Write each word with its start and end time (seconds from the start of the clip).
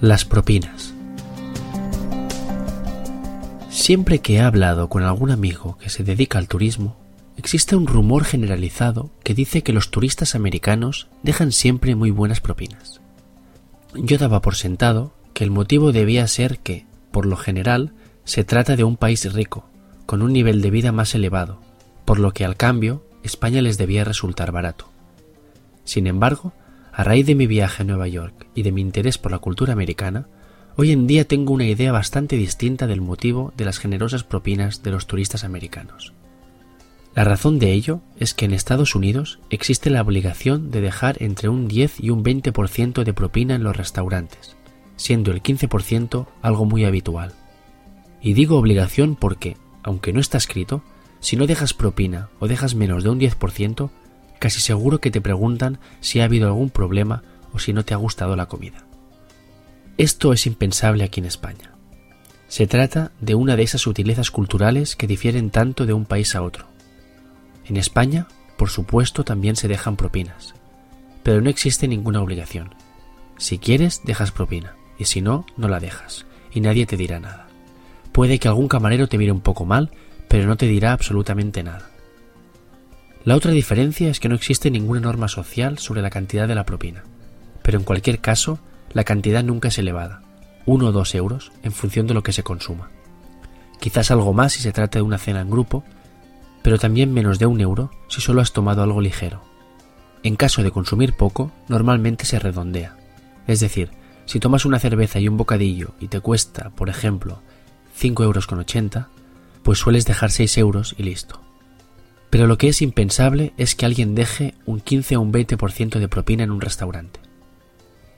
Las 0.00 0.24
propinas. 0.24 0.94
Siempre 3.68 4.20
que 4.20 4.36
he 4.36 4.40
hablado 4.40 4.88
con 4.88 5.02
algún 5.02 5.32
amigo 5.32 5.76
que 5.78 5.90
se 5.90 6.04
dedica 6.04 6.38
al 6.38 6.46
turismo, 6.46 6.96
existe 7.36 7.74
un 7.74 7.88
rumor 7.88 8.22
generalizado 8.22 9.10
que 9.24 9.34
dice 9.34 9.64
que 9.64 9.72
los 9.72 9.90
turistas 9.90 10.36
americanos 10.36 11.08
dejan 11.24 11.50
siempre 11.50 11.96
muy 11.96 12.12
buenas 12.12 12.40
propinas. 12.40 13.00
Yo 13.92 14.18
daba 14.18 14.40
por 14.40 14.54
sentado 14.54 15.14
que 15.34 15.42
el 15.42 15.50
motivo 15.50 15.90
debía 15.90 16.28
ser 16.28 16.60
que, 16.60 16.86
por 17.10 17.26
lo 17.26 17.36
general, 17.36 17.92
se 18.22 18.44
trata 18.44 18.76
de 18.76 18.84
un 18.84 18.96
país 18.96 19.32
rico, 19.32 19.68
con 20.06 20.22
un 20.22 20.32
nivel 20.32 20.62
de 20.62 20.70
vida 20.70 20.92
más 20.92 21.12
elevado, 21.16 21.60
por 22.04 22.20
lo 22.20 22.30
que 22.30 22.44
al 22.44 22.56
cambio 22.56 23.04
España 23.24 23.62
les 23.62 23.78
debía 23.78 24.04
resultar 24.04 24.52
barato. 24.52 24.88
Sin 25.82 26.06
embargo, 26.06 26.52
a 26.98 27.04
raíz 27.04 27.26
de 27.26 27.36
mi 27.36 27.46
viaje 27.46 27.84
a 27.84 27.86
Nueva 27.86 28.08
York 28.08 28.48
y 28.56 28.64
de 28.64 28.72
mi 28.72 28.80
interés 28.80 29.18
por 29.18 29.30
la 29.30 29.38
cultura 29.38 29.72
americana, 29.72 30.26
hoy 30.74 30.90
en 30.90 31.06
día 31.06 31.28
tengo 31.28 31.52
una 31.52 31.64
idea 31.64 31.92
bastante 31.92 32.36
distinta 32.36 32.88
del 32.88 33.00
motivo 33.00 33.52
de 33.56 33.64
las 33.64 33.78
generosas 33.78 34.24
propinas 34.24 34.82
de 34.82 34.90
los 34.90 35.06
turistas 35.06 35.44
americanos. 35.44 36.12
La 37.14 37.22
razón 37.22 37.60
de 37.60 37.72
ello 37.72 38.00
es 38.18 38.34
que 38.34 38.46
en 38.46 38.52
Estados 38.52 38.96
Unidos 38.96 39.38
existe 39.48 39.90
la 39.90 40.02
obligación 40.02 40.72
de 40.72 40.80
dejar 40.80 41.22
entre 41.22 41.48
un 41.48 41.68
10 41.68 42.00
y 42.00 42.10
un 42.10 42.24
20% 42.24 43.04
de 43.04 43.14
propina 43.14 43.54
en 43.54 43.62
los 43.62 43.76
restaurantes, 43.76 44.56
siendo 44.96 45.30
el 45.30 45.40
15% 45.40 46.26
algo 46.42 46.64
muy 46.64 46.84
habitual. 46.84 47.32
Y 48.20 48.32
digo 48.32 48.58
obligación 48.58 49.14
porque, 49.14 49.56
aunque 49.84 50.12
no 50.12 50.18
está 50.18 50.36
escrito, 50.36 50.82
si 51.20 51.36
no 51.36 51.46
dejas 51.46 51.74
propina 51.74 52.28
o 52.40 52.48
dejas 52.48 52.74
menos 52.74 53.04
de 53.04 53.10
un 53.10 53.20
10%, 53.20 53.88
casi 54.38 54.60
seguro 54.60 55.00
que 55.00 55.10
te 55.10 55.20
preguntan 55.20 55.78
si 56.00 56.20
ha 56.20 56.24
habido 56.24 56.46
algún 56.48 56.70
problema 56.70 57.22
o 57.52 57.58
si 57.58 57.72
no 57.72 57.84
te 57.84 57.94
ha 57.94 57.98
gustado 57.98 58.36
la 58.36 58.46
comida. 58.46 58.84
Esto 59.96 60.32
es 60.32 60.46
impensable 60.46 61.04
aquí 61.04 61.20
en 61.20 61.26
España. 61.26 61.72
Se 62.46 62.66
trata 62.66 63.12
de 63.20 63.34
una 63.34 63.56
de 63.56 63.62
esas 63.62 63.82
sutilezas 63.82 64.30
culturales 64.30 64.96
que 64.96 65.06
difieren 65.06 65.50
tanto 65.50 65.86
de 65.86 65.92
un 65.92 66.06
país 66.06 66.34
a 66.34 66.42
otro. 66.42 66.66
En 67.66 67.76
España, 67.76 68.26
por 68.56 68.70
supuesto, 68.70 69.24
también 69.24 69.56
se 69.56 69.68
dejan 69.68 69.96
propinas, 69.96 70.54
pero 71.22 71.40
no 71.40 71.50
existe 71.50 71.88
ninguna 71.88 72.22
obligación. 72.22 72.74
Si 73.36 73.58
quieres, 73.58 74.02
dejas 74.04 74.32
propina, 74.32 74.74
y 74.98 75.04
si 75.04 75.20
no, 75.20 75.44
no 75.56 75.68
la 75.68 75.78
dejas, 75.78 76.26
y 76.52 76.60
nadie 76.60 76.86
te 76.86 76.96
dirá 76.96 77.20
nada. 77.20 77.48
Puede 78.12 78.38
que 78.38 78.48
algún 78.48 78.68
camarero 78.68 79.08
te 79.08 79.18
mire 79.18 79.32
un 79.32 79.40
poco 79.40 79.64
mal, 79.64 79.90
pero 80.28 80.46
no 80.46 80.56
te 80.56 80.66
dirá 80.66 80.92
absolutamente 80.92 81.62
nada. 81.62 81.90
La 83.28 83.36
otra 83.36 83.50
diferencia 83.50 84.08
es 84.08 84.20
que 84.20 84.30
no 84.30 84.34
existe 84.34 84.70
ninguna 84.70 85.00
norma 85.00 85.28
social 85.28 85.76
sobre 85.76 86.00
la 86.00 86.08
cantidad 86.08 86.48
de 86.48 86.54
la 86.54 86.64
propina, 86.64 87.04
pero 87.60 87.76
en 87.76 87.84
cualquier 87.84 88.20
caso 88.20 88.58
la 88.94 89.04
cantidad 89.04 89.44
nunca 89.44 89.68
es 89.68 89.76
elevada, 89.76 90.22
uno 90.64 90.86
o 90.86 90.92
dos 90.92 91.14
euros 91.14 91.52
en 91.62 91.72
función 91.72 92.06
de 92.06 92.14
lo 92.14 92.22
que 92.22 92.32
se 92.32 92.42
consuma. 92.42 92.88
Quizás 93.80 94.10
algo 94.10 94.32
más 94.32 94.54
si 94.54 94.62
se 94.62 94.72
trata 94.72 94.98
de 94.98 95.02
una 95.02 95.18
cena 95.18 95.42
en 95.42 95.50
grupo, 95.50 95.84
pero 96.62 96.78
también 96.78 97.12
menos 97.12 97.38
de 97.38 97.44
un 97.44 97.60
euro 97.60 97.90
si 98.08 98.22
solo 98.22 98.40
has 98.40 98.54
tomado 98.54 98.82
algo 98.82 99.02
ligero. 99.02 99.42
En 100.22 100.34
caso 100.34 100.62
de 100.62 100.70
consumir 100.70 101.12
poco, 101.12 101.52
normalmente 101.68 102.24
se 102.24 102.38
redondea. 102.38 102.96
Es 103.46 103.60
decir, 103.60 103.90
si 104.24 104.40
tomas 104.40 104.64
una 104.64 104.78
cerveza 104.78 105.20
y 105.20 105.28
un 105.28 105.36
bocadillo 105.36 105.90
y 106.00 106.08
te 106.08 106.20
cuesta, 106.20 106.70
por 106.70 106.88
ejemplo, 106.88 107.42
5 107.94 108.24
euros 108.24 108.46
con 108.46 108.60
80, 108.60 109.10
pues 109.62 109.80
sueles 109.80 110.06
dejar 110.06 110.30
6 110.30 110.56
euros 110.56 110.94
y 110.96 111.02
listo. 111.02 111.42
Pero 112.30 112.46
lo 112.46 112.58
que 112.58 112.68
es 112.68 112.82
impensable 112.82 113.52
es 113.56 113.74
que 113.74 113.86
alguien 113.86 114.14
deje 114.14 114.54
un 114.66 114.80
15 114.80 115.16
o 115.16 115.20
un 115.20 115.32
20% 115.32 115.98
de 115.98 116.08
propina 116.08 116.44
en 116.44 116.50
un 116.50 116.60
restaurante. 116.60 117.20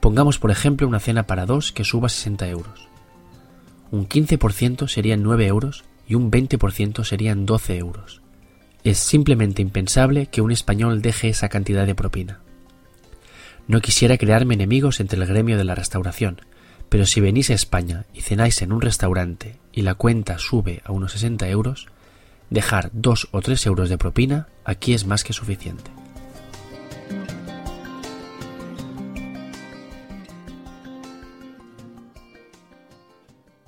Pongamos 0.00 0.38
por 0.38 0.50
ejemplo 0.50 0.88
una 0.88 0.98
cena 0.98 1.26
para 1.26 1.46
dos 1.46 1.70
que 1.70 1.84
suba 1.84 2.08
60 2.08 2.48
euros. 2.48 2.88
Un 3.92 4.08
15% 4.08 4.88
serían 4.88 5.22
9 5.22 5.46
euros 5.46 5.84
y 6.08 6.16
un 6.16 6.30
20% 6.30 7.04
serían 7.04 7.46
12 7.46 7.76
euros. 7.76 8.22
Es 8.82 8.98
simplemente 8.98 9.62
impensable 9.62 10.26
que 10.26 10.40
un 10.40 10.50
español 10.50 11.02
deje 11.02 11.28
esa 11.28 11.48
cantidad 11.48 11.86
de 11.86 11.94
propina. 11.94 12.40
No 13.68 13.80
quisiera 13.80 14.18
crearme 14.18 14.54
enemigos 14.54 14.98
entre 14.98 15.20
el 15.20 15.26
gremio 15.26 15.56
de 15.56 15.64
la 15.64 15.76
restauración, 15.76 16.40
pero 16.88 17.06
si 17.06 17.20
venís 17.20 17.50
a 17.50 17.54
España 17.54 18.06
y 18.12 18.22
cenáis 18.22 18.60
en 18.60 18.72
un 18.72 18.80
restaurante 18.80 19.60
y 19.72 19.82
la 19.82 19.94
cuenta 19.94 20.38
sube 20.38 20.82
a 20.84 20.90
unos 20.90 21.12
60 21.12 21.48
euros, 21.48 21.86
dejar 22.52 22.90
dos 22.92 23.28
o 23.32 23.40
tres 23.40 23.66
euros 23.66 23.88
de 23.88 23.98
propina 23.98 24.46
aquí 24.64 24.94
es 24.94 25.06
más 25.06 25.24
que 25.24 25.32
suficiente. 25.32 26.01